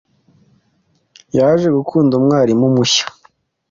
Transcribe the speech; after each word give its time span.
Yaje 1.37 1.67
gukunda 1.77 2.11
umwarimu 2.19 2.67
mushya. 2.75 3.05